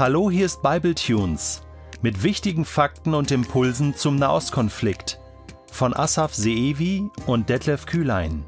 Hallo, 0.00 0.30
hier 0.30 0.46
ist 0.46 0.62
Bible 0.62 0.94
Tunes 0.94 1.60
mit 2.00 2.22
wichtigen 2.22 2.64
Fakten 2.64 3.12
und 3.12 3.30
Impulsen 3.30 3.94
zum 3.94 4.16
Nahostkonflikt 4.16 5.20
von 5.70 5.94
Asaf 5.94 6.32
Seevi 6.32 7.10
und 7.26 7.50
Detlef 7.50 7.84
Kühlein. 7.84 8.42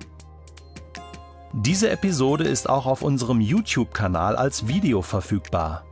Diese 1.53 1.91
Episode 1.91 2.45
ist 2.45 2.71
auch 2.71 2.87
auf 2.87 3.03
unserem 3.03 3.43
YouTube-Kanal 3.43 4.37
als 4.37 4.67
Video 4.67 5.03
verfügbar. 5.03 5.85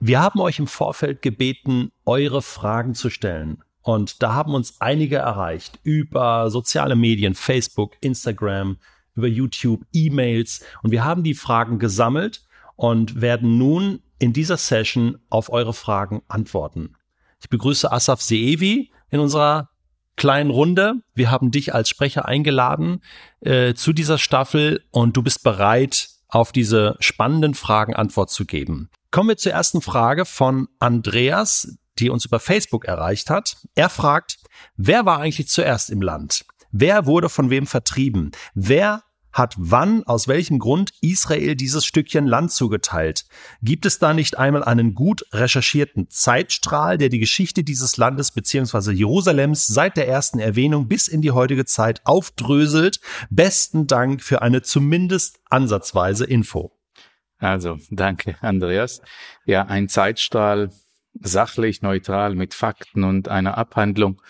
Wir 0.00 0.20
haben 0.20 0.40
euch 0.40 0.58
im 0.58 0.66
Vorfeld 0.66 1.22
gebeten, 1.22 1.92
eure 2.04 2.42
Fragen 2.42 2.94
zu 2.94 3.08
stellen. 3.08 3.62
Und 3.82 4.20
da 4.20 4.34
haben 4.34 4.52
uns 4.54 4.80
einige 4.80 5.18
erreicht 5.18 5.78
über 5.84 6.50
soziale 6.50 6.96
Medien, 6.96 7.36
Facebook, 7.36 7.92
Instagram, 8.00 8.78
über 9.14 9.28
YouTube, 9.28 9.84
E-Mails. 9.92 10.64
Und 10.82 10.90
wir 10.90 11.04
haben 11.04 11.22
die 11.22 11.34
Fragen 11.34 11.78
gesammelt 11.78 12.44
und 12.76 13.20
werden 13.20 13.58
nun 13.58 14.00
in 14.18 14.32
dieser 14.32 14.56
Session 14.56 15.18
auf 15.30 15.50
eure 15.50 15.74
Fragen 15.74 16.22
antworten. 16.28 16.96
Ich 17.40 17.48
begrüße 17.48 17.90
Asaf 17.90 18.22
Seevi 18.22 18.90
in 19.10 19.20
unserer 19.20 19.70
kleinen 20.16 20.50
Runde. 20.50 20.94
Wir 21.14 21.30
haben 21.30 21.50
dich 21.50 21.74
als 21.74 21.88
Sprecher 21.88 22.26
eingeladen 22.26 23.02
äh, 23.40 23.74
zu 23.74 23.92
dieser 23.92 24.18
Staffel 24.18 24.84
und 24.90 25.16
du 25.16 25.22
bist 25.22 25.42
bereit, 25.42 26.08
auf 26.28 26.50
diese 26.50 26.96
spannenden 26.98 27.54
Fragen 27.54 27.94
Antwort 27.94 28.30
zu 28.30 28.44
geben. 28.44 28.90
Kommen 29.10 29.28
wir 29.28 29.36
zur 29.36 29.52
ersten 29.52 29.80
Frage 29.80 30.24
von 30.24 30.68
Andreas, 30.80 31.78
die 31.98 32.10
uns 32.10 32.24
über 32.24 32.40
Facebook 32.40 32.84
erreicht 32.86 33.30
hat. 33.30 33.56
Er 33.76 33.88
fragt, 33.88 34.38
wer 34.76 35.06
war 35.06 35.20
eigentlich 35.20 35.48
zuerst 35.48 35.90
im 35.90 36.02
Land? 36.02 36.44
Wer 36.76 37.06
wurde 37.06 37.28
von 37.28 37.50
wem 37.50 37.68
vertrieben? 37.68 38.32
Wer 38.56 39.04
hat 39.32 39.54
wann, 39.56 40.02
aus 40.08 40.26
welchem 40.26 40.58
Grund 40.58 40.92
Israel 41.00 41.54
dieses 41.54 41.86
Stückchen 41.86 42.26
Land 42.26 42.50
zugeteilt? 42.50 43.26
Gibt 43.62 43.86
es 43.86 44.00
da 44.00 44.12
nicht 44.12 44.38
einmal 44.38 44.64
einen 44.64 44.96
gut 44.96 45.24
recherchierten 45.32 46.10
Zeitstrahl, 46.10 46.98
der 46.98 47.10
die 47.10 47.20
Geschichte 47.20 47.62
dieses 47.62 47.96
Landes 47.96 48.32
bzw. 48.32 48.90
Jerusalems 48.90 49.68
seit 49.68 49.96
der 49.96 50.08
ersten 50.08 50.40
Erwähnung 50.40 50.88
bis 50.88 51.06
in 51.06 51.22
die 51.22 51.30
heutige 51.30 51.64
Zeit 51.64 52.00
aufdröselt? 52.06 52.98
Besten 53.30 53.86
Dank 53.86 54.20
für 54.20 54.42
eine 54.42 54.62
zumindest 54.62 55.38
ansatzweise 55.50 56.24
Info. 56.24 56.72
Also, 57.38 57.78
danke, 57.90 58.36
Andreas. 58.40 59.00
Ja, 59.44 59.66
ein 59.66 59.88
Zeitstrahl, 59.88 60.70
sachlich, 61.20 61.82
neutral, 61.82 62.34
mit 62.34 62.52
Fakten 62.52 63.04
und 63.04 63.28
einer 63.28 63.58
Abhandlung 63.58 64.20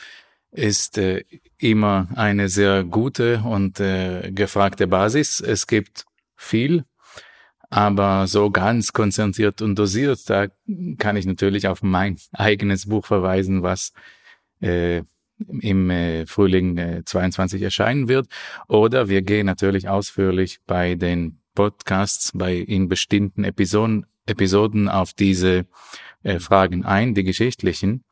ist 0.54 0.98
äh, 0.98 1.24
immer 1.58 2.08
eine 2.14 2.48
sehr 2.48 2.84
gute 2.84 3.42
und 3.44 3.80
äh, 3.80 4.30
gefragte 4.32 4.86
Basis. 4.86 5.40
Es 5.40 5.66
gibt 5.66 6.06
viel, 6.36 6.84
aber 7.70 8.26
so 8.26 8.50
ganz 8.50 8.92
konzentriert 8.92 9.60
und 9.60 9.78
dosiert, 9.78 10.30
da 10.30 10.46
kann 10.98 11.16
ich 11.16 11.26
natürlich 11.26 11.66
auf 11.66 11.82
mein 11.82 12.16
eigenes 12.32 12.86
Buch 12.86 13.04
verweisen, 13.04 13.62
was 13.62 13.92
äh, 14.60 15.02
im 15.60 15.90
äh, 15.90 16.26
Frühling 16.26 16.78
äh, 16.78 17.02
22 17.04 17.60
erscheinen 17.60 18.08
wird. 18.08 18.28
Oder 18.68 19.08
wir 19.08 19.22
gehen 19.22 19.46
natürlich 19.46 19.88
ausführlich 19.88 20.60
bei 20.66 20.94
den 20.94 21.40
Podcasts, 21.54 22.30
bei 22.34 22.54
in 22.54 22.88
bestimmten 22.88 23.44
Episoden, 23.44 24.06
Episoden 24.26 24.88
auf 24.88 25.12
diese 25.12 25.66
äh, 26.22 26.38
Fragen 26.38 26.84
ein, 26.84 27.14
die 27.14 27.24
geschichtlichen. 27.24 28.04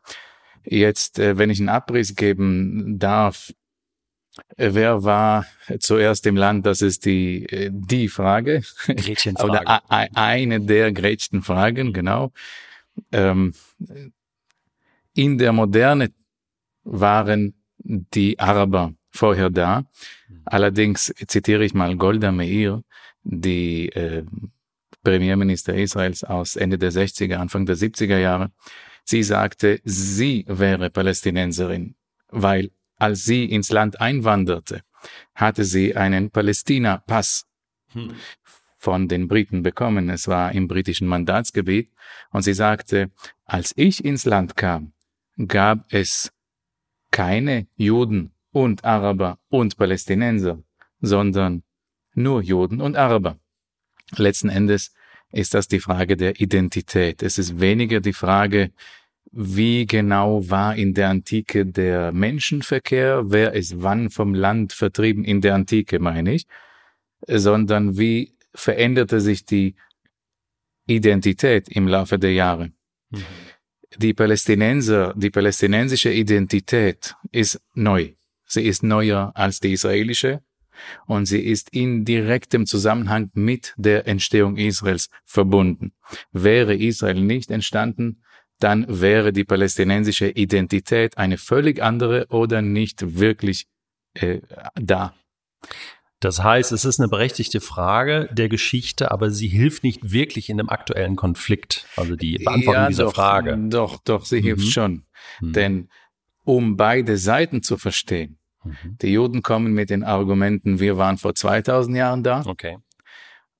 Jetzt, 0.64 1.18
äh, 1.18 1.38
wenn 1.38 1.50
ich 1.50 1.60
einen 1.60 1.68
Abriss 1.68 2.14
geben 2.14 2.98
darf, 2.98 3.52
äh, 4.56 4.70
wer 4.72 5.04
war 5.04 5.46
zuerst 5.78 6.26
im 6.26 6.36
Land? 6.36 6.66
Das 6.66 6.82
ist 6.82 7.04
die, 7.04 7.44
äh, 7.46 7.70
die 7.72 8.08
Frage. 8.08 8.62
Gretchenfrage. 8.86 9.50
Oder 9.50 9.82
eine 10.14 10.60
der 10.60 10.92
Gretchenfragen, 10.92 11.92
genau. 11.92 12.32
Ähm, 13.10 13.54
in 15.14 15.38
der 15.38 15.52
Moderne 15.52 16.12
waren 16.84 17.54
die 17.78 18.38
Araber 18.38 18.94
vorher 19.10 19.50
da. 19.50 19.84
Allerdings 20.44 21.12
zitiere 21.26 21.64
ich 21.64 21.74
mal 21.74 21.96
Golda 21.96 22.32
Meir, 22.32 22.82
die 23.22 23.88
äh, 23.90 24.24
Premierminister 25.04 25.74
Israels 25.74 26.24
aus 26.24 26.56
Ende 26.56 26.78
der 26.78 26.92
60er, 26.92 27.36
Anfang 27.36 27.66
der 27.66 27.76
70er 27.76 28.18
Jahre. 28.18 28.50
Sie 29.04 29.22
sagte, 29.22 29.80
sie 29.84 30.44
wäre 30.48 30.90
Palästinenserin, 30.90 31.94
weil 32.28 32.70
als 32.98 33.24
sie 33.24 33.44
ins 33.46 33.70
Land 33.70 34.00
einwanderte, 34.00 34.82
hatte 35.34 35.64
sie 35.64 35.96
einen 35.96 36.30
Palästina-Pass 36.30 37.46
hm. 37.88 38.14
von 38.76 39.08
den 39.08 39.26
Briten 39.26 39.62
bekommen. 39.62 40.08
Es 40.08 40.28
war 40.28 40.52
im 40.52 40.68
britischen 40.68 41.08
Mandatsgebiet. 41.08 41.90
Und 42.30 42.42
sie 42.42 42.54
sagte, 42.54 43.10
als 43.44 43.72
ich 43.76 44.04
ins 44.04 44.24
Land 44.24 44.56
kam, 44.56 44.92
gab 45.48 45.92
es 45.92 46.32
keine 47.10 47.66
Juden 47.76 48.32
und 48.52 48.84
Araber 48.84 49.38
und 49.48 49.76
Palästinenser, 49.76 50.62
sondern 51.00 51.64
nur 52.14 52.42
Juden 52.42 52.80
und 52.80 52.96
Araber. 52.96 53.38
Letzten 54.16 54.48
Endes 54.48 54.92
ist 55.32 55.54
das 55.54 55.68
die 55.68 55.80
Frage 55.80 56.16
der 56.16 56.40
Identität. 56.40 57.22
Es 57.22 57.38
ist 57.38 57.60
weniger 57.60 58.00
die 58.00 58.12
Frage, 58.12 58.70
wie 59.30 59.86
genau 59.86 60.48
war 60.50 60.76
in 60.76 60.92
der 60.94 61.08
Antike 61.08 61.64
der 61.64 62.12
Menschenverkehr, 62.12 63.22
wer 63.26 63.54
ist 63.54 63.82
wann 63.82 64.10
vom 64.10 64.34
Land 64.34 64.72
vertrieben, 64.72 65.24
in 65.24 65.40
der 65.40 65.54
Antike 65.54 65.98
meine 65.98 66.34
ich, 66.34 66.46
sondern 67.26 67.96
wie 67.96 68.34
veränderte 68.54 69.20
sich 69.20 69.46
die 69.46 69.74
Identität 70.86 71.68
im 71.68 71.88
Laufe 71.88 72.18
der 72.18 72.32
Jahre. 72.32 72.72
Mhm. 73.10 73.24
Die 73.96 74.14
Palästinenser, 74.14 75.14
die 75.16 75.30
palästinensische 75.30 76.10
Identität 76.12 77.14
ist 77.30 77.60
neu. 77.74 78.12
Sie 78.46 78.62
ist 78.62 78.82
neuer 78.82 79.32
als 79.34 79.60
die 79.60 79.72
israelische 79.72 80.42
und 81.06 81.26
sie 81.26 81.40
ist 81.40 81.70
in 81.70 82.04
direktem 82.04 82.66
Zusammenhang 82.66 83.30
mit 83.34 83.74
der 83.76 84.06
Entstehung 84.06 84.56
Israels 84.56 85.08
verbunden. 85.24 85.92
Wäre 86.32 86.74
Israel 86.74 87.20
nicht 87.20 87.50
entstanden, 87.50 88.22
dann 88.58 88.86
wäre 88.88 89.32
die 89.32 89.44
palästinensische 89.44 90.28
Identität 90.28 91.18
eine 91.18 91.36
völlig 91.38 91.82
andere 91.82 92.26
oder 92.28 92.62
nicht 92.62 93.18
wirklich 93.18 93.66
äh, 94.14 94.40
da. 94.74 95.14
Das 96.20 96.40
heißt, 96.40 96.70
es 96.70 96.84
ist 96.84 97.00
eine 97.00 97.08
berechtigte 97.08 97.60
Frage 97.60 98.28
der 98.30 98.48
Geschichte, 98.48 99.10
aber 99.10 99.30
sie 99.30 99.48
hilft 99.48 99.82
nicht 99.82 100.12
wirklich 100.12 100.48
in 100.50 100.58
dem 100.58 100.68
aktuellen 100.68 101.16
Konflikt. 101.16 101.86
Also 101.96 102.14
die 102.14 102.38
Beantwortung 102.38 102.82
ja, 102.82 102.88
dieser 102.88 103.04
doch, 103.06 103.14
Frage. 103.14 103.58
Doch, 103.68 103.98
doch, 104.04 104.24
sie 104.24 104.40
mhm. 104.40 104.44
hilft 104.44 104.68
schon. 104.70 105.04
Mhm. 105.40 105.52
Denn 105.52 105.88
um 106.44 106.76
beide 106.76 107.16
Seiten 107.18 107.62
zu 107.62 107.76
verstehen, 107.76 108.38
mhm. 108.64 108.98
die 109.00 109.12
Juden 109.12 109.42
kommen 109.42 109.72
mit 109.72 109.90
den 109.90 110.04
Argumenten, 110.04 110.80
wir 110.80 110.96
waren 110.98 111.18
vor 111.18 111.34
2000 111.34 111.96
Jahren 111.96 112.22
da. 112.22 112.42
Okay. 112.46 112.78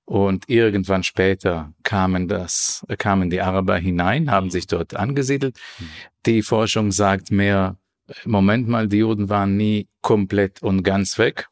Und 0.04 0.48
irgendwann 0.48 1.04
später 1.04 1.72
kamen 1.84 2.28
das, 2.28 2.84
kamen 2.98 3.30
die 3.30 3.40
Araber 3.40 3.78
hinein, 3.78 4.30
haben 4.30 4.50
sich 4.50 4.66
dort 4.66 4.94
angesiedelt. 4.94 5.58
Mhm. 5.78 5.84
Die 6.26 6.42
Forschung 6.42 6.90
sagt 6.92 7.30
mehr, 7.30 7.78
Moment 8.24 8.68
mal, 8.68 8.88
die 8.88 8.98
Juden 8.98 9.28
waren 9.28 9.56
nie 9.56 9.88
komplett 10.00 10.62
und 10.62 10.82
ganz 10.82 11.18
weg. 11.18 11.48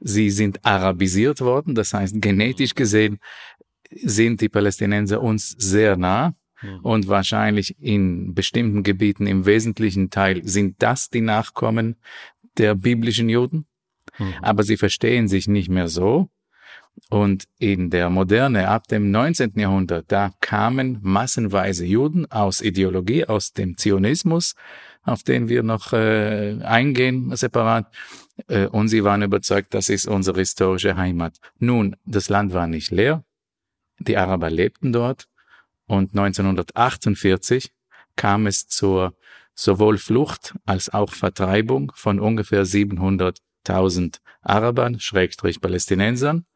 Sie 0.00 0.30
sind 0.30 0.64
arabisiert 0.64 1.40
worden, 1.40 1.74
das 1.74 1.94
heißt 1.94 2.20
genetisch 2.20 2.74
gesehen 2.74 3.18
sind 3.94 4.40
die 4.40 4.48
Palästinenser 4.48 5.20
uns 5.20 5.50
sehr 5.50 5.96
nah 5.96 6.34
mhm. 6.62 6.80
und 6.80 7.08
wahrscheinlich 7.08 7.76
in 7.78 8.34
bestimmten 8.34 8.82
Gebieten 8.82 9.26
im 9.26 9.46
wesentlichen 9.46 10.10
Teil 10.10 10.40
sind 10.44 10.82
das 10.82 11.10
die 11.10 11.20
Nachkommen 11.20 11.96
der 12.58 12.74
biblischen 12.74 13.28
Juden. 13.28 13.66
Mhm. 14.18 14.34
Aber 14.42 14.62
sie 14.62 14.76
verstehen 14.76 15.28
sich 15.28 15.48
nicht 15.48 15.68
mehr 15.68 15.88
so 15.88 16.30
und 17.08 17.46
in 17.58 17.90
der 17.90 18.10
Moderne 18.10 18.68
ab 18.68 18.86
dem 18.88 19.10
19. 19.10 19.52
Jahrhundert, 19.56 20.10
da 20.10 20.32
kamen 20.40 20.98
massenweise 21.02 21.84
Juden 21.84 22.30
aus 22.30 22.60
Ideologie, 22.60 23.24
aus 23.26 23.52
dem 23.52 23.76
Zionismus, 23.76 24.54
auf 25.02 25.22
den 25.22 25.48
wir 25.48 25.62
noch 25.62 25.92
äh, 25.92 26.58
eingehen 26.62 27.34
separat. 27.36 27.92
Äh, 28.48 28.66
und 28.66 28.88
sie 28.88 29.04
waren 29.04 29.22
überzeugt, 29.22 29.74
das 29.74 29.88
ist 29.88 30.06
unsere 30.06 30.40
historische 30.40 30.96
Heimat. 30.96 31.38
Nun, 31.58 31.96
das 32.04 32.28
Land 32.28 32.52
war 32.54 32.66
nicht 32.66 32.90
leer. 32.90 33.24
Die 33.98 34.16
Araber 34.16 34.50
lebten 34.50 34.92
dort. 34.92 35.28
Und 35.86 36.10
1948 36.16 37.72
kam 38.16 38.46
es 38.46 38.68
zur 38.68 39.14
sowohl 39.54 39.98
Flucht 39.98 40.54
als 40.64 40.92
auch 40.92 41.12
Vertreibung 41.12 41.92
von 41.94 42.20
ungefähr 42.20 42.64
700.000 42.64 44.18
Arabern, 44.42 44.98
Schrägstrich 44.98 45.60
Palästinensern 45.60 46.46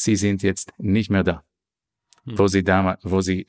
sie 0.00 0.16
sind 0.16 0.42
jetzt 0.42 0.72
nicht 0.78 1.10
mehr 1.10 1.22
da, 1.22 1.44
hm. 2.24 2.38
wo 2.38 2.48
sie 2.48 2.64
da, 2.64 2.98
wo 3.02 3.20
sie 3.20 3.46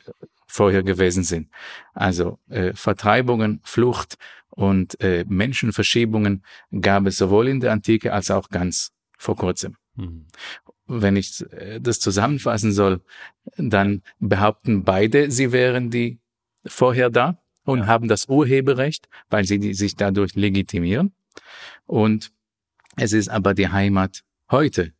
vorher 0.47 0.83
gewesen 0.83 1.23
sind. 1.23 1.49
Also 1.93 2.39
äh, 2.49 2.73
Vertreibungen, 2.73 3.61
Flucht 3.63 4.17
und 4.49 4.99
äh, 4.99 5.25
Menschenverschiebungen 5.27 6.43
gab 6.81 7.05
es 7.07 7.17
sowohl 7.17 7.47
in 7.47 7.61
der 7.61 7.71
Antike 7.71 8.11
als 8.11 8.29
auch 8.31 8.49
ganz 8.49 8.91
vor 9.17 9.35
kurzem. 9.35 9.77
Hm. 9.95 10.27
wenn 10.87 11.17
ich 11.17 11.41
äh, 11.51 11.79
das 11.81 11.99
zusammenfassen 11.99 12.71
soll, 12.71 13.01
dann 13.57 14.03
behaupten 14.19 14.83
beide, 14.85 15.29
sie 15.29 15.51
wären 15.51 15.89
die 15.89 16.21
vorher 16.65 17.09
da 17.09 17.41
und 17.63 17.79
ja. 17.79 17.87
haben 17.87 18.07
das 18.07 18.27
Urheberrecht, 18.27 19.07
weil 19.29 19.45
sie 19.45 19.73
sich 19.73 19.95
dadurch 19.95 20.35
legitimieren. 20.35 21.13
Und 21.85 22.31
es 22.97 23.13
ist 23.13 23.29
aber 23.29 23.53
die 23.53 23.69
Heimat 23.69 24.21
heute 24.49 24.93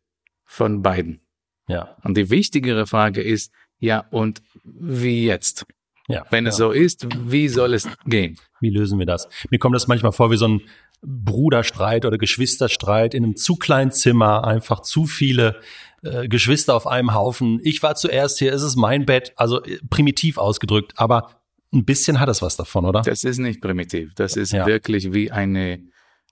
von 0.44 0.82
beiden. 0.82 1.20
Ja. 1.68 1.96
Und 2.02 2.16
die 2.16 2.30
wichtigere 2.30 2.86
Frage 2.86 3.22
ist, 3.22 3.52
ja, 3.78 4.04
und 4.10 4.42
wie 4.64 5.26
jetzt? 5.26 5.66
Ja, 6.08 6.24
Wenn 6.30 6.46
es 6.46 6.58
ja. 6.58 6.66
so 6.66 6.70
ist, 6.72 7.06
wie 7.30 7.48
soll 7.48 7.74
es 7.74 7.88
gehen? 8.06 8.38
Wie 8.60 8.70
lösen 8.70 8.98
wir 8.98 9.06
das? 9.06 9.28
Mir 9.50 9.58
kommt 9.58 9.74
das 9.74 9.86
manchmal 9.88 10.12
vor 10.12 10.30
wie 10.30 10.36
so 10.36 10.48
ein 10.48 10.62
Bruderstreit 11.02 12.04
oder 12.04 12.18
Geschwisterstreit 12.18 13.14
in 13.14 13.24
einem 13.24 13.36
zu 13.36 13.56
kleinen 13.56 13.90
Zimmer, 13.90 14.44
einfach 14.44 14.80
zu 14.82 15.06
viele 15.06 15.60
äh, 16.02 16.28
Geschwister 16.28 16.74
auf 16.74 16.86
einem 16.86 17.14
Haufen. 17.14 17.60
Ich 17.62 17.82
war 17.82 17.94
zuerst 17.94 18.38
hier, 18.38 18.52
es 18.52 18.62
ist 18.62 18.76
mein 18.76 19.06
Bett, 19.06 19.32
also 19.36 19.62
äh, 19.62 19.78
primitiv 19.90 20.38
ausgedrückt, 20.38 20.92
aber 20.96 21.41
ein 21.72 21.84
bisschen 21.84 22.20
hat 22.20 22.28
es 22.28 22.42
was 22.42 22.56
davon, 22.56 22.84
oder? 22.84 23.02
Das 23.02 23.24
ist 23.24 23.38
nicht 23.38 23.60
primitiv. 23.60 24.14
Das 24.14 24.36
ist 24.36 24.52
ja. 24.52 24.66
wirklich 24.66 25.12
wie 25.12 25.30
eine, 25.30 25.80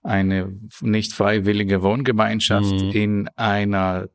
eine 0.03 0.53
nicht 0.81 1.13
freiwillige 1.13 1.81
Wohngemeinschaft 1.81 2.71
mhm. 2.71 2.91
in 2.91 3.27
einer 3.35 4.09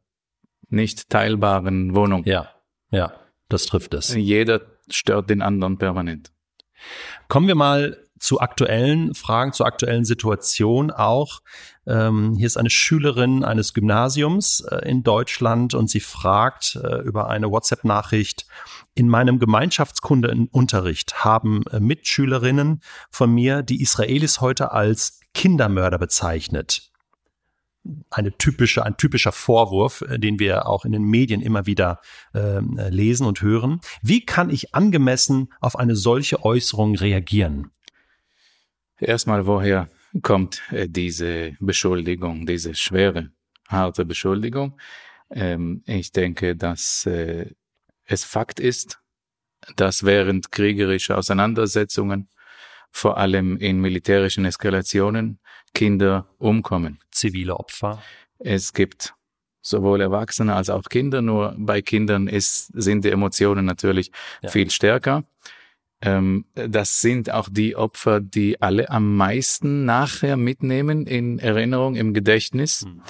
nicht 0.69 1.11
teilbaren 1.11 1.95
Wohnung. 1.95 2.25
Ja, 2.25 2.51
ja, 2.91 3.13
das 3.49 3.67
trifft 3.67 3.95
es. 3.95 4.15
Jeder 4.15 4.63
stört 4.89 5.31
den 5.31 5.43
anderen 5.43 5.79
permanent. 5.79 6.33
Kommen 7.29 7.49
wir 7.49 7.55
mal 7.55 8.06
zu 8.19 8.41
aktuellen 8.41 9.15
Fragen, 9.15 9.53
zur 9.53 9.67
aktuellen 9.67 10.05
Situation 10.05 10.91
auch. 10.91 11.41
Ähm, 11.87 12.35
hier 12.37 12.47
ist 12.47 12.57
eine 12.57 12.71
Schülerin 12.71 13.45
eines 13.45 13.75
Gymnasiums 13.75 14.61
äh, 14.61 14.89
in 14.89 15.03
Deutschland 15.03 15.75
und 15.75 15.89
sie 15.89 16.01
fragt 16.01 16.77
äh, 16.83 17.01
über 17.03 17.29
eine 17.29 17.51
WhatsApp-Nachricht, 17.51 18.47
in 18.95 19.09
meinem 19.09 19.39
Gemeinschaftskundeunterricht 19.39 21.25
haben 21.25 21.65
äh, 21.71 21.81
Mitschülerinnen 21.81 22.81
von 23.11 23.33
mir 23.33 23.63
die 23.63 23.83
Israelis 23.83 24.41
heute 24.41 24.73
als 24.73 25.21
Kindermörder 25.35 25.99
bezeichnet 25.99 26.91
eine 28.11 28.37
typische, 28.37 28.85
ein 28.85 28.97
typischer 28.97 29.33
Vorwurf, 29.33 30.03
äh, 30.03 30.19
den 30.19 30.39
wir 30.39 30.67
auch 30.67 30.85
in 30.85 30.93
den 30.93 31.05
Medien 31.05 31.41
immer 31.41 31.67
wieder 31.67 32.01
äh, 32.35 32.61
lesen 32.89 33.27
und 33.27 33.43
hören. 33.43 33.81
Wie 34.03 34.25
kann 34.25 34.51
ich 34.51 34.75
angemessen 34.75 35.53
auf 35.61 35.79
eine 35.79 35.97
solche 35.97 36.45
Äußerung 36.45 36.97
reagieren? 36.97 37.71
Erstmal, 38.99 39.47
woher 39.47 39.89
kommt 40.23 40.63
äh, 40.71 40.89
diese 40.89 41.57
Beschuldigung, 41.61 42.47
diese 42.47 42.75
schwere, 42.75 43.31
harte 43.69 44.05
Beschuldigung? 44.05 44.79
Ähm, 45.31 45.83
ich 45.87 46.13
denke, 46.13 46.57
dass 46.57 47.07
äh, 47.07 47.51
es 48.05 48.25
Fakt 48.25 48.61
ist, 48.61 49.01
dass 49.77 50.05
während 50.05 50.53
kriegerischer 50.53 51.19
Auseinandersetzungen 51.19 52.29
vor 52.91 53.19
allem 53.19 53.57
in 53.59 53.81
militärischen 53.81 54.45
Eskalationen 54.45 55.41
Kinder 55.75 56.29
umkommen. 56.39 56.99
Zivile 57.11 57.57
Opfer. 57.57 58.03
Es 58.39 58.73
gibt 58.73 59.15
sowohl 59.61 60.01
Erwachsene 60.01 60.55
als 60.55 60.71
auch 60.71 60.85
Kinder, 60.85 61.21
nur 61.21 61.55
bei 61.59 61.83
Kindern 61.83 62.29
ist, 62.29 62.67
sind 62.73 63.05
die 63.05 63.11
Emotionen 63.11 63.67
natürlich 63.67 64.13
ja. 64.41 64.49
viel 64.49 64.71
stärker. 64.71 65.25
Ähm, 66.07 66.45
das 66.55 67.01
sind 67.01 67.33
auch 67.33 67.49
die 67.51 67.75
Opfer, 67.75 68.21
die 68.21 68.63
alle 68.63 68.91
am 68.91 69.17
meisten 69.17 69.85
nachher 69.85 70.37
mitnehmen 70.37 71.05
in 71.05 71.41
Erinnerung, 71.41 71.97
im 71.97 72.15
Gedächtnis. 72.15 72.85
Mhm. 72.85 73.03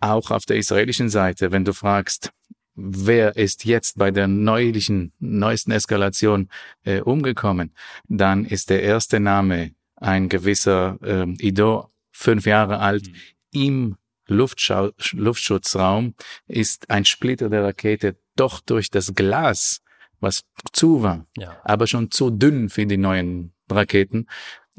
Auch 0.00 0.30
auf 0.30 0.44
der 0.44 0.58
israelischen 0.58 1.08
Seite, 1.08 1.52
wenn 1.52 1.64
du 1.64 1.72
fragst, 1.72 2.32
wer 2.74 3.36
ist 3.36 3.64
jetzt 3.64 3.96
bei 3.96 4.10
der 4.10 4.28
neulichen, 4.28 5.12
neuesten 5.20 5.70
Eskalation 5.70 6.50
äh, 6.84 7.00
umgekommen, 7.00 7.72
dann 8.08 8.44
ist 8.44 8.68
der 8.68 8.82
erste 8.82 9.18
Name 9.18 9.74
ein 9.96 10.28
gewisser 10.28 10.98
äh, 11.02 11.26
Ido, 11.38 11.88
fünf 12.12 12.44
Jahre 12.44 12.80
alt, 12.80 13.08
mhm. 13.08 13.14
im 13.52 13.96
Luftschau 14.26 14.90
Luftschutzraum 15.12 16.14
ist 16.46 16.90
ein 16.90 17.04
Splitter 17.04 17.48
der 17.48 17.62
Rakete 17.62 18.16
doch 18.36 18.60
durch 18.60 18.90
das 18.90 19.14
Glas, 19.14 19.83
was 20.24 20.42
zu 20.72 21.04
war, 21.04 21.26
ja. 21.36 21.56
aber 21.62 21.86
schon 21.86 22.10
zu 22.10 22.30
dünn 22.30 22.68
für 22.68 22.86
die 22.86 22.96
neuen 22.96 23.52
Raketen. 23.70 24.26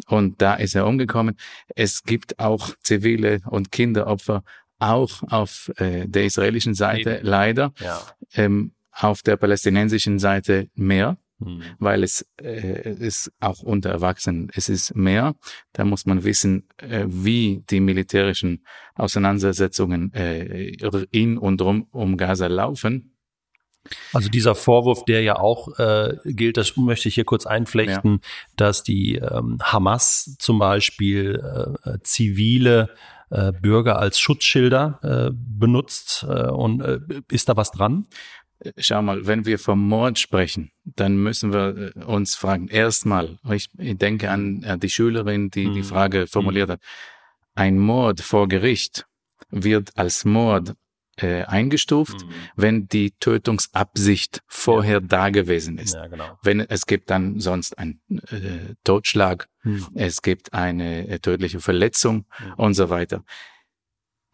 Und 0.08 0.42
da 0.42 0.56
ist 0.56 0.76
er 0.76 0.86
umgekommen. 0.86 1.38
Es 1.74 2.04
gibt 2.04 2.40
auch 2.40 2.72
zivile 2.82 3.40
und 3.46 3.72
Kinderopfer 3.72 4.44
auch 4.80 5.24
auf 5.30 5.72
äh, 5.78 6.06
der 6.08 6.26
israelischen 6.26 6.74
Seite 6.74 7.20
leider, 7.24 7.74
ja. 7.80 8.02
ähm, 8.34 8.74
auf 8.92 9.22
der 9.22 9.38
palästinensischen 9.38 10.20
Seite 10.20 10.70
mehr, 10.76 11.18
mhm. 11.40 11.64
weil 11.80 12.04
es 12.04 12.28
äh, 12.42 12.94
ist 12.94 13.32
auch 13.40 13.62
unter 13.62 13.90
Erwachsenen, 13.90 14.50
es 14.54 14.70
ist 14.70 14.96
mehr. 14.96 15.36
Da 15.74 15.86
muss 15.86 16.06
man 16.06 16.24
wissen, 16.24 16.68
äh, 16.78 17.06
wie 17.08 17.64
die 17.70 17.80
militärischen 17.80 18.66
Auseinandersetzungen 18.96 20.14
äh, 20.14 20.76
in 21.12 21.38
und 21.38 21.62
rum 21.62 21.88
um 21.92 22.18
Gaza 22.18 22.48
laufen. 22.48 23.15
Also 24.14 24.30
dieser 24.30 24.56
Vorwurf, 24.56 25.06
der 25.06 25.22
ja 25.22 25.38
auch 25.38 25.78
äh, 25.80 26.16
gilt, 26.26 26.58
das 26.58 26.76
möchte 26.78 27.08
ich 27.08 27.16
hier 27.16 27.26
kurz 27.26 27.46
einflechten, 27.46 28.14
ja. 28.14 28.30
dass 28.56 28.84
die 28.84 29.16
ähm, 29.16 29.60
Hamas 29.62 30.36
zum 30.40 30.60
Beispiel 30.60 31.78
äh, 31.84 31.98
zivile 32.02 32.90
äh, 33.30 33.52
Bürger 33.52 34.00
als 34.00 34.20
Schutzschilder 34.20 35.00
äh, 35.04 35.32
benutzt. 35.34 36.26
Äh, 36.28 36.50
und 36.50 36.82
äh, 36.82 37.00
ist 37.30 37.50
da 37.50 37.58
was 37.58 37.72
dran? 37.72 38.08
Schau 38.78 39.02
mal, 39.02 39.28
wenn 39.28 39.46
wir 39.46 39.60
vom 39.60 39.86
Mord 39.88 40.18
sprechen, 40.18 40.72
dann 40.84 41.18
müssen 41.18 41.52
wir 41.52 41.94
äh, 41.96 42.04
uns 42.06 42.36
fragen, 42.36 42.68
erstmal, 42.68 43.38
ich 43.50 43.70
denke 43.76 44.32
an 44.32 44.80
die 44.82 44.90
Schülerin, 44.90 45.50
die 45.52 45.66
die 45.66 45.82
mhm. 45.82 45.84
Frage 45.84 46.28
formuliert 46.28 46.70
hat, 46.70 46.80
ein 47.54 47.78
Mord 47.78 48.22
vor 48.22 48.48
Gericht 48.48 49.06
wird 49.50 49.92
als 49.96 50.26
Mord 50.26 50.76
äh, 51.18 51.44
eingestuft, 51.44 52.26
mhm. 52.26 52.32
wenn 52.56 52.88
die 52.88 53.12
Tötungsabsicht 53.12 54.44
vorher 54.48 54.96
ja. 54.96 55.00
da 55.00 55.30
gewesen 55.30 55.78
ist. 55.78 55.96
Ja, 55.96 56.08
genau. 56.08 56.38
Wenn 56.42 56.60
es 56.60 56.86
gibt 56.86 57.10
dann 57.10 57.40
sonst 57.40 57.78
ein 57.78 58.02
äh, 58.10 58.76
Totschlag, 58.84 59.48
mhm. 59.64 59.88
es 59.96 60.22
gibt 60.22 60.54
eine 60.54 61.08
äh, 61.08 61.20
tödliche 61.20 61.60
Verletzung 61.60 62.26
mhm. 62.40 62.54
und 62.56 62.74
so 62.74 62.90
weiter. 62.90 63.24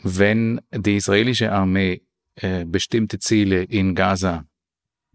Wenn 0.04 0.62
die 0.72 0.95
israelische 0.95 1.51
Armee 1.51 2.01
äh, 2.36 2.66
bestimmte 2.66 3.20
Ziele 3.20 3.63
in 3.63 3.94
Gaza 3.94 4.46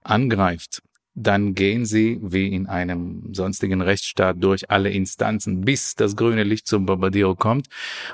angreift, 0.02 0.82
dann 1.18 1.54
gehen 1.54 1.86
sie 1.86 2.18
wie 2.22 2.48
in 2.48 2.66
einem 2.66 3.32
sonstigen 3.32 3.80
Rechtsstaat 3.80 4.36
durch 4.38 4.70
alle 4.70 4.90
Instanzen, 4.90 5.62
bis 5.62 5.94
das 5.94 6.14
grüne 6.14 6.44
Licht 6.44 6.66
zum 6.66 6.84
Bombardierung 6.84 7.36
kommt. 7.36 7.68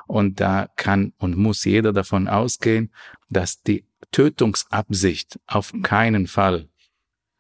Und 0.06 0.38
da 0.38 0.68
kann 0.76 1.12
und 1.18 1.37
muss 1.37 1.64
jeder 1.64 1.92
davon 1.92 2.28
ausgehen, 2.28 2.92
dass 3.28 3.61
die 3.61 3.85
Tötungsabsicht 4.12 5.40
auf 5.49 5.73
keinen 5.82 6.28
Fall 6.28 6.68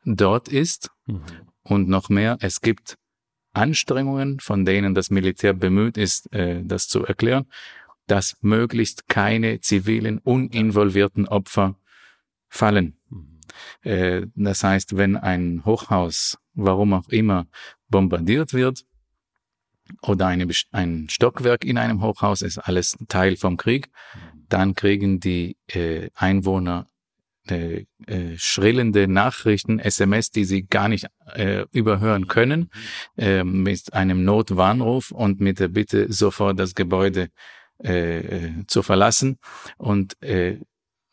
dort 0.04 0.48
ist. 0.48 0.90
Mhm. 1.06 1.22
Und 1.62 1.88
noch 1.88 2.08
mehr, 2.08 2.38
es 2.40 2.60
gibt 2.60 2.98
Anstrengungen, 3.52 4.40
von 4.40 4.64
denen 4.64 4.96
das 4.96 5.10
Militär 5.10 5.52
bemüht 5.52 5.96
ist, 5.96 6.32
äh, 6.32 6.60
das 6.64 6.88
zu 6.88 7.04
erklären, 7.04 7.46
dass 8.08 8.36
möglichst 8.40 9.06
keine 9.06 9.60
zivilen, 9.60 10.18
uninvolvierten 10.18 11.28
Opfer 11.28 11.76
fallen. 12.48 12.96
Äh, 13.82 14.22
das 14.34 14.64
heißt, 14.64 14.96
wenn 14.96 15.16
ein 15.16 15.64
Hochhaus, 15.64 16.38
warum 16.54 16.92
auch 16.94 17.08
immer, 17.08 17.46
bombardiert 17.88 18.54
wird, 18.54 18.84
oder 20.00 20.26
eine, 20.26 20.48
ein 20.70 21.08
Stockwerk 21.10 21.64
in 21.64 21.76
einem 21.76 22.02
Hochhaus 22.02 22.42
ist 22.42 22.58
alles 22.58 22.96
Teil 23.08 23.36
vom 23.36 23.56
Krieg, 23.56 23.90
dann 24.48 24.74
kriegen 24.74 25.20
die 25.20 25.56
äh, 25.66 26.08
Einwohner 26.14 26.86
äh, 27.46 27.84
schrillende 28.36 29.08
Nachrichten, 29.08 29.80
SMS, 29.80 30.30
die 30.30 30.44
sie 30.44 30.66
gar 30.66 30.88
nicht 30.88 31.06
äh, 31.34 31.64
überhören 31.72 32.28
können, 32.28 32.70
äh, 33.16 33.42
mit 33.42 33.92
einem 33.92 34.24
Notwarnruf 34.24 35.10
und 35.10 35.40
mit 35.40 35.58
der 35.58 35.68
Bitte, 35.68 36.12
sofort 36.12 36.58
das 36.58 36.74
Gebäude 36.74 37.28
äh 37.78 38.64
zu 38.68 38.82
verlassen. 38.82 39.38
Und 39.76 40.22
äh, 40.22 40.58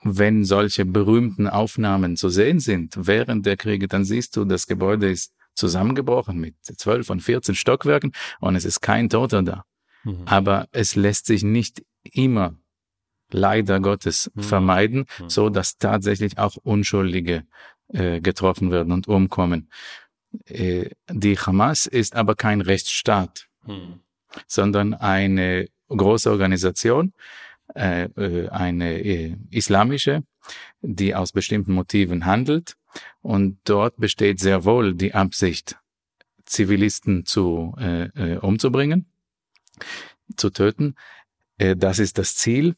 wenn 0.04 0.46
solche 0.46 0.86
berühmten 0.86 1.48
Aufnahmen 1.48 2.16
zu 2.16 2.30
sehen 2.30 2.60
sind 2.60 2.96
während 2.98 3.46
der 3.46 3.58
Kriege, 3.58 3.88
dann 3.88 4.06
siehst 4.06 4.36
du, 4.36 4.46
das 4.46 4.68
Gebäude 4.68 5.10
ist 5.10 5.34
zusammengebrochen 5.56 6.40
mit 6.40 6.56
zwölf 6.64 7.10
und 7.10 7.22
14 7.22 7.56
Stockwerken 7.56 8.14
und 8.40 8.56
es 8.56 8.66
ist 8.66 8.82
kein 8.82 9.10
Toter 9.10 9.44
da. 9.44 9.66
Mhm. 10.04 10.24
Aber 10.26 10.68
es 10.72 10.96
lässt 10.96 11.26
sich 11.26 11.44
nicht 11.44 11.84
immer 12.04 12.56
leider 13.32 13.80
Gottes 13.80 14.32
mhm. 14.34 14.42
vermeiden, 14.42 15.06
mhm. 15.20 15.30
so 15.30 15.50
dass 15.50 15.78
tatsächlich 15.78 16.38
auch 16.38 16.56
Unschuldige 16.56 17.44
äh, 17.90 18.22
getroffen 18.22 18.72
werden 18.72 18.94
und 18.94 19.08
umkommen. 19.08 19.70
Äh, 20.46 20.92
die 21.10 21.38
Hamas 21.38 21.86
ist 21.86 22.16
aber 22.16 22.36
kein 22.36 22.62
Rechtsstaat, 22.62 23.48
mhm. 23.66 24.00
sondern 24.48 24.94
eine 24.94 25.68
große 25.90 26.30
Organisation, 26.30 27.14
eine 27.76 29.00
äh, 29.00 29.36
islamische, 29.52 30.24
die 30.82 31.16
aus 31.16 31.32
bestimmten 31.32 31.74
Motiven 31.74 32.26
handelt. 32.26 32.76
Und 33.22 33.60
dort 33.66 33.98
besteht 33.98 34.40
sehr 34.40 34.66
wohl 34.66 34.96
die 34.96 35.14
Absicht, 35.14 35.78
Zivilisten 36.46 37.26
zu 37.26 37.76
äh, 37.78 38.06
äh, 38.06 38.38
umzubringen, 38.38 39.06
zu 40.36 40.50
töten. 40.50 40.96
Äh, 41.58 41.76
das 41.76 42.00
ist 42.00 42.18
das 42.18 42.36
Ziel. 42.36 42.76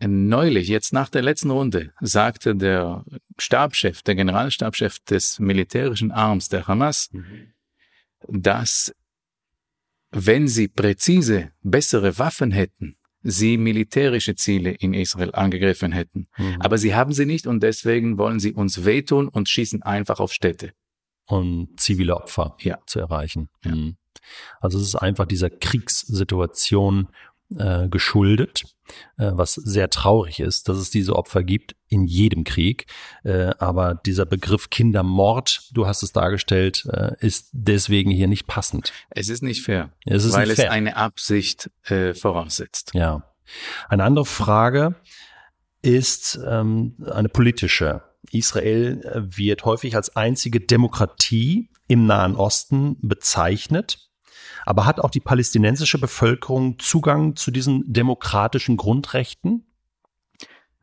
Neulich, 0.00 0.68
jetzt 0.68 0.92
nach 0.92 1.08
der 1.08 1.22
letzten 1.22 1.50
Runde, 1.50 1.92
sagte 2.00 2.54
der 2.54 3.04
Stabschef, 3.36 4.02
der 4.02 4.14
Generalstabschef 4.14 5.00
des 5.00 5.40
militärischen 5.40 6.12
Arms 6.12 6.48
der 6.48 6.68
Hamas, 6.68 7.08
mhm. 7.12 7.52
dass 8.28 8.94
wenn 10.10 10.48
sie 10.48 10.68
präzise 10.68 11.50
bessere 11.62 12.18
Waffen 12.18 12.52
hätten, 12.52 12.96
sie 13.30 13.58
militärische 13.58 14.34
Ziele 14.34 14.70
in 14.70 14.94
Israel 14.94 15.34
angegriffen 15.34 15.92
hätten. 15.92 16.26
Mhm. 16.36 16.56
Aber 16.60 16.78
sie 16.78 16.94
haben 16.94 17.12
sie 17.12 17.26
nicht 17.26 17.46
und 17.46 17.62
deswegen 17.62 18.18
wollen 18.18 18.40
sie 18.40 18.52
uns 18.52 18.84
wehtun 18.84 19.28
und 19.28 19.48
schießen 19.48 19.82
einfach 19.82 20.20
auf 20.20 20.32
Städte. 20.32 20.72
Um 21.26 21.68
zivile 21.76 22.16
Opfer 22.16 22.56
ja. 22.60 22.78
zu 22.86 23.00
erreichen. 23.00 23.50
Ja. 23.64 23.74
Mhm. 23.74 23.96
Also 24.60 24.78
es 24.78 24.88
ist 24.88 24.96
einfach 24.96 25.26
dieser 25.26 25.50
Kriegssituation 25.50 27.08
äh, 27.56 27.88
geschuldet, 27.88 28.64
äh, 29.16 29.30
was 29.32 29.54
sehr 29.54 29.90
traurig 29.90 30.40
ist, 30.40 30.68
dass 30.68 30.78
es 30.78 30.90
diese 30.90 31.16
Opfer 31.16 31.42
gibt 31.42 31.76
in 31.88 32.06
jedem 32.06 32.44
Krieg. 32.44 32.86
Äh, 33.24 33.54
aber 33.58 33.94
dieser 33.94 34.26
Begriff 34.26 34.70
Kindermord, 34.70 35.68
du 35.72 35.86
hast 35.86 36.02
es 36.02 36.12
dargestellt, 36.12 36.86
äh, 36.92 37.12
ist 37.20 37.48
deswegen 37.52 38.10
hier 38.10 38.28
nicht 38.28 38.46
passend. 38.46 38.92
Es 39.10 39.28
ist 39.28 39.42
nicht 39.42 39.62
fair, 39.62 39.90
es 40.04 40.24
ist 40.24 40.34
weil 40.34 40.50
es 40.50 40.56
fair. 40.56 40.72
eine 40.72 40.96
Absicht 40.96 41.70
äh, 41.84 42.14
voraussetzt. 42.14 42.90
Ja. 42.94 43.24
Eine 43.88 44.04
andere 44.04 44.26
Frage 44.26 44.94
ist 45.82 46.38
ähm, 46.46 46.96
eine 47.10 47.28
politische. 47.28 48.02
Israel 48.30 49.00
äh, 49.04 49.38
wird 49.38 49.64
häufig 49.64 49.96
als 49.96 50.16
einzige 50.16 50.60
Demokratie 50.60 51.70
im 51.86 52.06
Nahen 52.06 52.36
Osten 52.36 52.96
bezeichnet. 53.00 54.07
Aber 54.68 54.84
hat 54.84 55.00
auch 55.00 55.08
die 55.08 55.20
palästinensische 55.20 55.96
Bevölkerung 55.98 56.78
Zugang 56.78 57.36
zu 57.36 57.50
diesen 57.50 57.90
demokratischen 57.90 58.76
Grundrechten? 58.76 59.64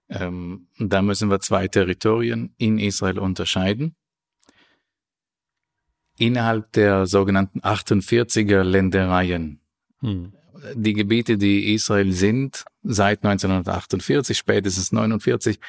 Ähm, 0.09 0.69
da 0.79 1.03
müssen 1.03 1.29
wir 1.29 1.39
zwei 1.39 1.67
Territorien 1.67 2.55
in 2.57 2.79
Israel 2.79 3.19
unterscheiden. 3.19 3.95
Innerhalb 6.17 6.71
der 6.71 7.05
sogenannten 7.05 7.59
48er 7.59 8.63
Ländereien, 8.63 9.59
hm. 9.99 10.33
die 10.73 10.93
Gebiete, 10.93 11.37
die 11.37 11.75
Israel 11.75 12.11
sind, 12.11 12.65
seit 12.81 13.23
1948, 13.23 14.35
spätestens 14.35 14.93
49, 14.93 15.59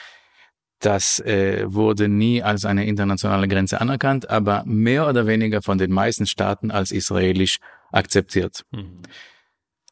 das 0.79 1.21
äh, 1.21 1.65
wurde 1.67 2.09
nie 2.09 2.43
als 2.43 2.65
eine 2.65 2.87
internationale 2.87 3.47
Grenze 3.47 3.79
anerkannt, 3.79 4.31
aber 4.31 4.63
mehr 4.65 5.07
oder 5.07 5.27
weniger 5.27 5.61
von 5.61 5.77
den 5.77 5.93
meisten 5.93 6.25
Staaten 6.25 6.71
als 6.71 6.93
israelisch 6.93 7.59
akzeptiert. 7.97 8.65
Mhm. 8.71 9.03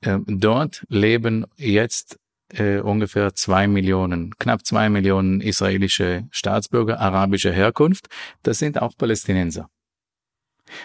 Ähm, 0.02 0.24
dort 0.26 0.84
leben 0.88 1.46
jetzt 1.56 2.18
äh, 2.52 2.78
ungefähr 2.80 3.34
zwei 3.34 3.66
Millionen, 3.66 4.36
knapp 4.38 4.64
zwei 4.64 4.88
Millionen 4.88 5.40
israelische 5.40 6.28
Staatsbürger 6.30 7.00
arabischer 7.00 7.52
Herkunft. 7.52 8.06
Das 8.42 8.58
sind 8.58 8.80
auch 8.80 8.96
Palästinenser. 8.96 9.70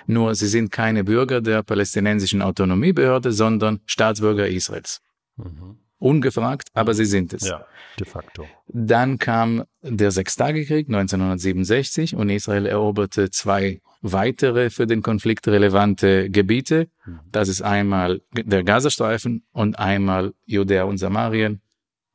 Nur 0.07 0.35
sie 0.35 0.47
sind 0.47 0.71
keine 0.71 1.03
Bürger 1.03 1.41
der 1.41 1.63
palästinensischen 1.63 2.41
Autonomiebehörde, 2.41 3.31
sondern 3.31 3.79
Staatsbürger 3.85 4.47
Israels. 4.47 5.01
Mhm. 5.38 5.77
Ungefragt, 6.00 6.70
aber 6.74 6.94
sie 6.94 7.06
sind 7.06 7.34
es. 7.34 7.48
Ja, 7.48 7.65
de 8.00 8.08
facto. 8.08 8.48
Dann 8.68 9.20
kam 9.20 9.65
der 9.82 10.12
Sechstagekrieg 10.12 10.88
1967 10.88 12.15
und 12.15 12.29
Israel 12.29 12.65
eroberte 12.65 13.29
zwei 13.29 13.82
weitere 14.01 14.70
für 14.70 14.88
den 14.88 15.01
Konflikt 15.01 15.48
relevante 15.48 16.29
Gebiete. 16.29 16.88
Mhm. 17.06 17.20
Das 17.32 17.50
ist 17.50 17.62
einmal 17.62 18.22
der 18.34 18.63
Gazastreifen 18.63 19.46
und 19.51 19.77
einmal 19.77 20.34
Judäa 20.46 20.84
und 20.84 20.98
Samarien 20.98 21.62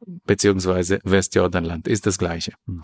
beziehungsweise 0.00 1.00
Westjordanland. 1.04 1.86
Ist 1.86 2.06
das 2.06 2.18
gleiche. 2.18 2.52
Mhm. 2.66 2.82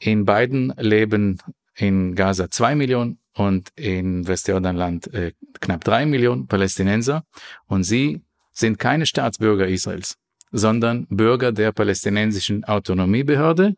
In 0.00 0.24
beiden 0.24 0.72
leben 0.78 1.38
in 1.74 2.14
Gaza 2.14 2.50
zwei 2.50 2.74
Millionen 2.74 3.18
und 3.34 3.70
in 3.76 4.26
Westjordanland 4.26 5.12
äh, 5.14 5.32
knapp 5.60 5.84
drei 5.84 6.06
Millionen 6.06 6.46
Palästinenser 6.46 7.24
und 7.66 7.84
sie 7.84 8.22
sind 8.58 8.78
keine 8.78 9.06
Staatsbürger 9.06 9.68
Israels, 9.68 10.14
sondern 10.50 11.06
Bürger 11.08 11.52
der 11.52 11.72
palästinensischen 11.72 12.64
Autonomiebehörde 12.64 13.74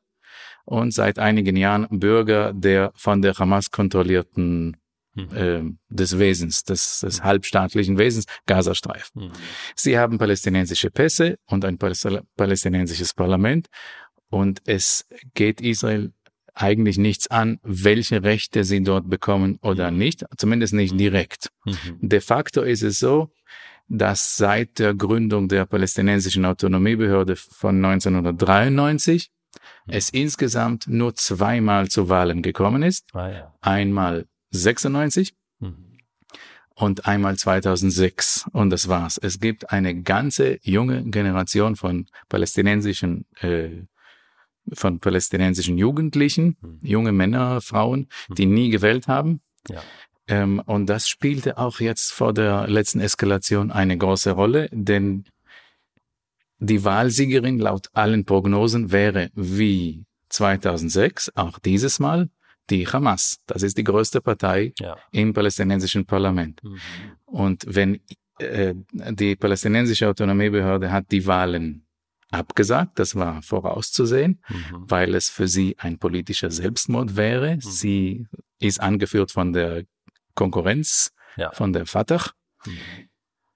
und 0.64 0.94
seit 0.94 1.18
einigen 1.18 1.56
Jahren 1.56 1.87
Bürger 1.90 2.52
der 2.54 2.92
von 2.94 3.22
der 3.22 3.34
Hamas 3.34 3.70
kontrollierten 3.70 4.76
mhm. 5.14 5.37
äh, 5.37 5.62
des 5.88 6.18
Wesens, 6.18 6.64
des, 6.64 7.00
des 7.00 7.22
halbstaatlichen 7.22 7.99
Wesens, 7.99 8.25
Gazastreif. 8.46 9.10
Mhm. 9.14 9.32
Sie 9.75 9.99
haben 9.99 10.18
palästinensische 10.18 10.90
Pässe 10.90 11.37
und 11.46 11.64
ein 11.64 11.78
palästinensisches 11.78 13.14
Parlament 13.14 13.66
und 14.30 14.62
es 14.66 15.06
geht 15.34 15.60
Israel 15.60 16.12
eigentlich 16.54 16.99
nichts 16.99 17.28
an, 17.28 17.58
welche 17.62 18.22
Rechte 18.22 18.64
sie 18.64 18.82
dort 18.82 19.08
bekommen 19.08 19.58
oder 19.62 19.90
mhm. 19.90 19.99
nicht, 19.99 20.25
zumindest 20.37 20.75
nicht 20.75 20.94
mhm. 20.94 20.99
direkt. 20.99 21.50
Mhm. 21.64 21.99
De 22.00 22.20
facto 22.20 22.62
ist 22.62 22.82
es 22.82 22.99
so, 22.99 23.30
dass 23.90 24.37
seit 24.37 24.78
der 24.78 24.94
Gründung 24.94 25.49
der 25.49 25.66
palästinensischen 25.66 26.44
Autonomiebehörde 26.44 27.35
von 27.37 27.85
1993 27.85 29.30
hm. 29.85 29.94
es 29.94 30.11
insgesamt 30.11 30.87
nur 30.87 31.14
zweimal 31.16 31.88
zu 31.88 32.09
Wahlen 32.09 32.40
gekommen 32.40 32.82
ist. 32.82 33.14
Ah, 33.14 33.28
ja. 33.28 33.54
Einmal 33.61 34.26
96 34.52 35.35
mhm. 35.59 35.99
und 36.75 37.06
einmal 37.06 37.37
2006. 37.37 38.47
Und 38.52 38.70
das 38.70 38.88
war's. 38.88 39.18
Es 39.18 39.40
gibt 39.40 39.70
eine 39.70 40.02
ganze 40.02 40.59
junge 40.62 41.04
Generation 41.04 41.76
von 41.76 42.06
palästinensischen 42.28 43.26
äh, 43.40 43.82
von 44.73 45.00
palästinensischen 45.00 45.78
Jugendlichen, 45.78 46.56
mhm. 46.61 46.78
junge 46.82 47.12
Männer, 47.12 47.61
Frauen, 47.61 48.09
die 48.28 48.47
mhm. 48.47 48.54
nie 48.54 48.70
gewählt 48.70 49.09
haben. 49.09 49.40
Ja. 49.68 49.82
Ähm, 50.30 50.62
und 50.64 50.87
das 50.87 51.08
spielte 51.08 51.58
auch 51.58 51.80
jetzt 51.80 52.12
vor 52.12 52.32
der 52.32 52.68
letzten 52.68 53.00
Eskalation 53.00 53.72
eine 53.72 53.99
große 53.99 54.30
Rolle, 54.30 54.68
denn 54.70 55.25
die 56.60 56.84
Wahlsiegerin 56.84 57.58
laut 57.58 57.88
allen 57.94 58.25
Prognosen 58.25 58.92
wäre 58.92 59.30
wie 59.34 60.04
2006 60.28 61.32
auch 61.34 61.58
dieses 61.58 61.99
Mal 61.99 62.30
die 62.68 62.87
Hamas. 62.87 63.40
Das 63.46 63.64
ist 63.64 63.76
die 63.76 63.82
größte 63.82 64.20
Partei 64.20 64.72
ja. 64.78 64.96
im 65.10 65.32
palästinensischen 65.32 66.06
Parlament. 66.06 66.62
Mhm. 66.62 66.78
Und 67.25 67.64
wenn 67.66 68.00
äh, 68.38 68.75
die 68.92 69.34
palästinensische 69.34 70.08
Autonomiebehörde 70.08 70.92
hat 70.92 71.10
die 71.10 71.26
Wahlen 71.26 71.87
abgesagt, 72.30 73.00
das 73.00 73.16
war 73.16 73.42
vorauszusehen, 73.42 74.40
mhm. 74.49 74.84
weil 74.87 75.16
es 75.16 75.28
für 75.28 75.49
sie 75.49 75.76
ein 75.78 75.99
politischer 75.99 76.52
Selbstmord 76.52 77.16
wäre. 77.16 77.56
Mhm. 77.56 77.60
Sie 77.62 78.26
ist 78.60 78.80
angeführt 78.80 79.32
von 79.32 79.52
der 79.52 79.84
Konkurrenz, 80.40 81.12
ja. 81.37 81.50
von 81.52 81.75
der 81.75 81.85
Fatah. 81.85 82.30
Mhm. 82.64 82.78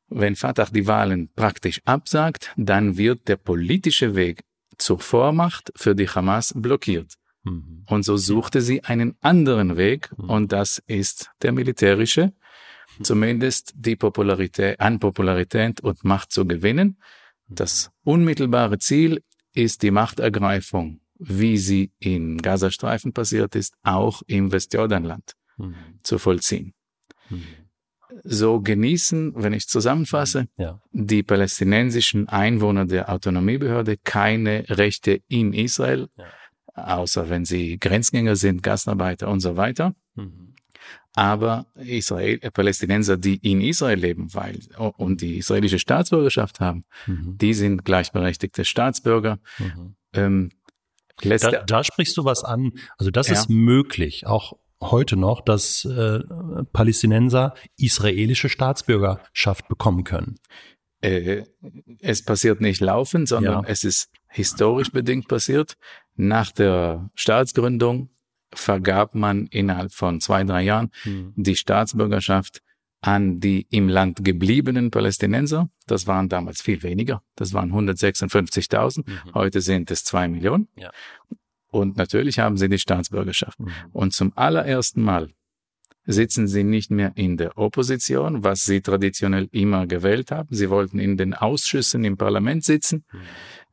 Wenn 0.08 0.36
Fatah 0.36 0.66
die 0.66 0.86
Wahlen 0.86 1.30
praktisch 1.34 1.80
absagt, 1.86 2.52
dann 2.56 2.98
wird 2.98 3.26
der 3.26 3.38
politische 3.38 4.14
Weg 4.14 4.44
zur 4.76 5.00
Vormacht 5.00 5.72
für 5.76 5.94
die 5.94 6.08
Hamas 6.14 6.52
blockiert. 6.54 7.14
Mhm. 7.44 7.84
Und 7.86 8.02
so 8.04 8.18
suchte 8.18 8.60
sie 8.60 8.84
einen 8.84 9.16
anderen 9.22 9.78
Weg 9.78 10.10
mhm. 10.16 10.30
und 10.34 10.52
das 10.52 10.82
ist 10.86 11.30
der 11.40 11.52
militärische, 11.52 12.34
zumindest 13.02 13.72
die 13.74 13.96
Popularität, 13.96 14.78
an 14.78 14.98
Popularität 14.98 15.80
und 15.80 16.04
Macht 16.04 16.32
zu 16.32 16.46
gewinnen. 16.46 16.98
Das 17.48 17.90
unmittelbare 18.02 18.78
Ziel 18.78 19.22
ist 19.54 19.82
die 19.82 19.90
Machtergreifung, 19.90 21.00
wie 21.18 21.56
sie 21.56 21.92
im 21.98 22.42
Gazastreifen 22.42 23.14
passiert 23.14 23.54
ist, 23.54 23.74
auch 23.82 24.20
im 24.26 24.52
Westjordanland 24.52 25.34
mhm. 25.56 25.74
zu 26.02 26.18
vollziehen. 26.18 26.74
Mhm 27.30 27.42
so 28.22 28.60
genießen, 28.60 29.32
wenn 29.36 29.52
ich 29.52 29.68
zusammenfasse, 29.68 30.46
ja. 30.56 30.80
die 30.92 31.22
palästinensischen 31.22 32.28
Einwohner 32.28 32.84
der 32.84 33.10
Autonomiebehörde 33.12 33.96
keine 33.96 34.64
Rechte 34.68 35.20
in 35.28 35.52
Israel, 35.52 36.08
ja. 36.16 36.96
außer 36.96 37.28
wenn 37.28 37.44
sie 37.44 37.78
Grenzgänger 37.78 38.36
sind, 38.36 38.62
Gastarbeiter 38.62 39.28
und 39.28 39.40
so 39.40 39.56
weiter. 39.56 39.94
Mhm. 40.14 40.54
Aber 41.16 41.66
Israel, 41.76 42.38
äh, 42.42 42.50
Palästinenser, 42.50 43.16
die 43.16 43.36
in 43.36 43.60
Israel 43.60 43.98
leben, 43.98 44.34
weil 44.34 44.58
und 44.96 45.20
die 45.20 45.38
israelische 45.38 45.78
Staatsbürgerschaft 45.78 46.60
haben, 46.60 46.84
mhm. 47.06 47.38
die 47.38 47.54
sind 47.54 47.84
gleichberechtigte 47.84 48.64
Staatsbürger. 48.64 49.38
Mhm. 49.58 49.96
Ähm, 50.12 50.50
da, 51.22 51.62
da, 51.62 51.84
sprichst 51.84 52.16
du 52.16 52.24
was 52.24 52.42
an. 52.42 52.72
Also 52.98 53.12
das 53.12 53.28
ja. 53.28 53.34
ist 53.34 53.48
möglich, 53.48 54.26
auch 54.26 54.54
heute 54.80 55.16
noch, 55.16 55.40
dass 55.40 55.84
äh, 55.84 56.20
Palästinenser 56.72 57.54
israelische 57.76 58.48
Staatsbürgerschaft 58.48 59.68
bekommen 59.68 60.04
können. 60.04 60.36
äh, 61.00 61.44
es 62.00 62.22
passiert 62.22 62.60
nicht 62.60 62.80
laufend, 62.80 63.28
sondern 63.28 63.64
ja. 63.64 63.68
es 63.68 63.84
ist 63.84 64.10
historisch 64.28 64.90
bedingt 64.90 65.28
passiert. 65.28 65.76
Nach 66.16 66.50
der 66.52 67.10
Staatsgründung 67.14 68.10
vergab 68.52 69.14
man 69.14 69.46
innerhalb 69.46 69.92
von 69.92 70.20
zwei, 70.20 70.44
drei 70.44 70.62
Jahren 70.62 70.90
hm. 71.02 71.32
die 71.36 71.56
Staatsbürgerschaft 71.56 72.62
an 73.04 73.38
die 73.38 73.66
im 73.70 73.88
Land 73.88 74.24
gebliebenen 74.24 74.90
Palästinenser. 74.90 75.68
Das 75.86 76.06
waren 76.06 76.30
damals 76.30 76.62
viel 76.62 76.82
weniger. 76.82 77.22
Das 77.36 77.52
waren 77.52 77.70
156.000. 77.70 79.04
Mhm. 79.06 79.34
Heute 79.34 79.60
sind 79.60 79.90
es 79.90 80.04
zwei 80.04 80.26
Millionen. 80.26 80.68
Ja. 80.76 80.90
Und 81.74 81.96
natürlich 81.96 82.38
haben 82.38 82.56
sie 82.56 82.68
die 82.68 82.78
Staatsbürgerschaft. 82.78 83.58
Mhm. 83.58 83.72
Und 83.92 84.12
zum 84.12 84.32
allerersten 84.36 85.02
Mal 85.02 85.30
sitzen 86.06 86.46
sie 86.46 86.62
nicht 86.62 86.92
mehr 86.92 87.10
in 87.16 87.36
der 87.36 87.58
Opposition, 87.58 88.44
was 88.44 88.64
sie 88.64 88.80
traditionell 88.80 89.48
immer 89.50 89.88
gewählt 89.88 90.30
haben. 90.30 90.54
Sie 90.54 90.70
wollten 90.70 91.00
in 91.00 91.16
den 91.16 91.34
Ausschüssen 91.34 92.04
im 92.04 92.16
Parlament 92.16 92.62
sitzen, 92.62 93.04
mhm. 93.12 93.18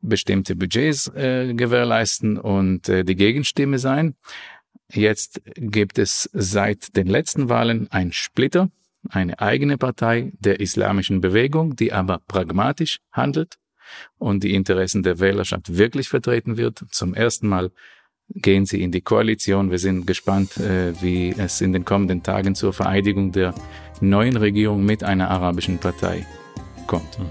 bestimmte 0.00 0.56
Budgets 0.56 1.06
äh, 1.14 1.54
gewährleisten 1.54 2.38
und 2.38 2.88
äh, 2.88 3.04
die 3.04 3.14
Gegenstimme 3.14 3.78
sein. 3.78 4.16
Jetzt 4.92 5.40
gibt 5.54 5.96
es 6.00 6.28
seit 6.32 6.96
den 6.96 7.06
letzten 7.06 7.48
Wahlen 7.48 7.86
ein 7.92 8.10
Splitter, 8.10 8.68
eine 9.10 9.38
eigene 9.38 9.78
Partei 9.78 10.32
der 10.40 10.58
islamischen 10.58 11.20
Bewegung, 11.20 11.76
die 11.76 11.92
aber 11.92 12.18
pragmatisch 12.26 12.98
handelt 13.12 13.58
und 14.18 14.44
die 14.44 14.54
Interessen 14.54 15.02
der 15.02 15.20
Wählerschaft 15.20 15.76
wirklich 15.76 16.08
vertreten 16.08 16.56
wird. 16.56 16.84
Zum 16.90 17.14
ersten 17.14 17.48
Mal 17.48 17.70
gehen 18.28 18.66
sie 18.66 18.82
in 18.82 18.92
die 18.92 19.00
Koalition. 19.00 19.70
Wir 19.70 19.78
sind 19.78 20.06
gespannt, 20.06 20.56
äh, 20.58 21.00
wie 21.02 21.34
es 21.36 21.60
in 21.60 21.72
den 21.72 21.84
kommenden 21.84 22.22
Tagen 22.22 22.54
zur 22.54 22.72
Vereidigung 22.72 23.32
der 23.32 23.54
neuen 24.00 24.36
Regierung 24.36 24.84
mit 24.84 25.04
einer 25.04 25.30
arabischen 25.30 25.78
Partei 25.78 26.26
kommt. 26.86 27.18
Mhm. 27.18 27.26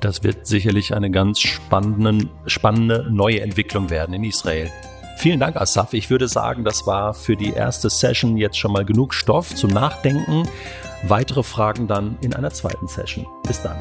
Das 0.00 0.22
wird 0.22 0.46
sicherlich 0.46 0.94
eine 0.94 1.10
ganz 1.10 1.40
spannende, 1.40 2.28
spannende 2.46 3.06
neue 3.10 3.40
Entwicklung 3.40 3.90
werden 3.90 4.14
in 4.14 4.24
Israel. 4.24 4.70
Vielen 5.18 5.38
Dank, 5.38 5.56
Asaf. 5.56 5.92
Ich 5.92 6.08
würde 6.08 6.28
sagen, 6.28 6.64
das 6.64 6.86
war 6.86 7.12
für 7.12 7.36
die 7.36 7.50
erste 7.50 7.90
Session 7.90 8.38
jetzt 8.38 8.58
schon 8.58 8.72
mal 8.72 8.86
genug 8.86 9.12
Stoff 9.12 9.54
zum 9.54 9.70
Nachdenken. 9.70 10.48
Weitere 11.02 11.42
Fragen 11.42 11.86
dann 11.86 12.16
in 12.22 12.34
einer 12.34 12.50
zweiten 12.50 12.88
Session. 12.88 13.26
Bis 13.46 13.60
dann. 13.60 13.76